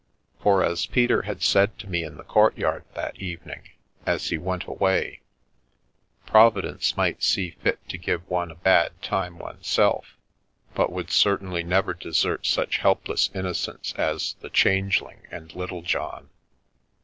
[0.41, 3.69] For, as Peter had said to me in the courtyard that evening
[4.03, 5.21] as he went away,
[6.25, 10.17] Providence might see fit to give one a bad time oneself,
[10.73, 16.31] but would certainly never desert such helpless innocents as the Changeling and Littlejohn.